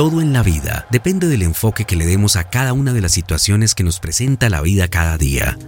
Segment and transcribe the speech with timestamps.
[0.00, 3.12] Todo en la vida depende del enfoque que le demos a cada una de las
[3.12, 5.58] situaciones que nos presenta la vida cada día.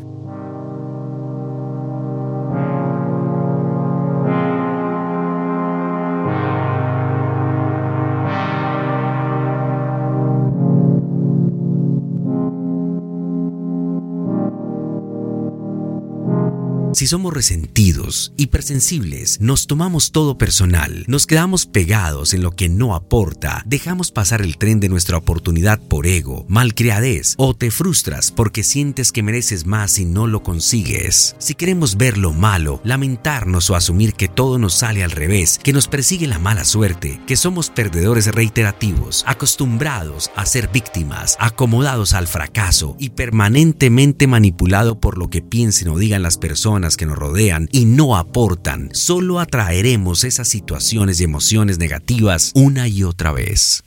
[17.02, 22.94] Si somos resentidos, hipersensibles, nos tomamos todo personal, nos quedamos pegados en lo que no
[22.94, 28.62] aporta, dejamos pasar el tren de nuestra oportunidad por ego, malcriadez o te frustras porque
[28.62, 31.34] sientes que mereces más y no lo consigues.
[31.40, 35.72] Si queremos ver lo malo, lamentarnos o asumir que todo nos sale al revés, que
[35.72, 42.28] nos persigue la mala suerte, que somos perdedores reiterativos, acostumbrados a ser víctimas, acomodados al
[42.28, 47.68] fracaso y permanentemente manipulado por lo que piensen o digan las personas que nos rodean
[47.72, 53.82] y no aportan, solo atraeremos esas situaciones y emociones negativas una y otra vez.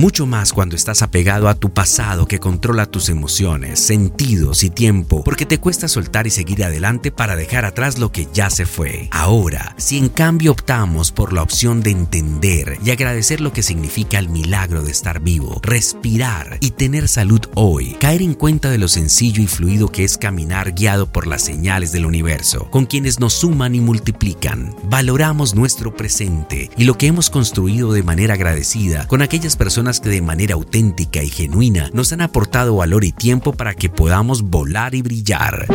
[0.00, 5.22] Mucho más cuando estás apegado a tu pasado que controla tus emociones, sentidos y tiempo,
[5.22, 9.10] porque te cuesta soltar y seguir adelante para dejar atrás lo que ya se fue.
[9.10, 14.18] Ahora, si en cambio optamos por la opción de entender y agradecer lo que significa
[14.18, 18.88] el milagro de estar vivo, respirar y tener salud hoy, caer en cuenta de lo
[18.88, 23.34] sencillo y fluido que es caminar guiado por las señales del universo, con quienes nos
[23.34, 29.20] suman y multiplican, valoramos nuestro presente y lo que hemos construido de manera agradecida con
[29.20, 33.74] aquellas personas que de manera auténtica y genuina nos han aportado valor y tiempo para
[33.74, 35.66] que podamos volar y brillar.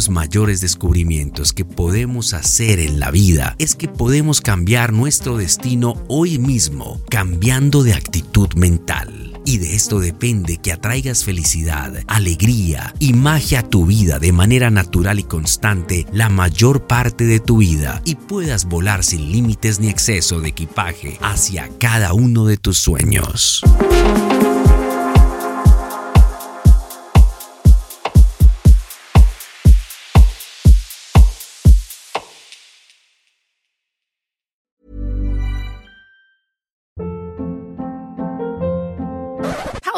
[0.00, 6.02] Los mayores descubrimientos que podemos hacer en la vida es que podemos cambiar nuestro destino
[6.08, 9.38] hoy mismo, cambiando de actitud mental.
[9.44, 14.70] Y de esto depende que atraigas felicidad, alegría y magia a tu vida de manera
[14.70, 19.90] natural y constante la mayor parte de tu vida y puedas volar sin límites ni
[19.90, 23.62] exceso de equipaje hacia cada uno de tus sueños.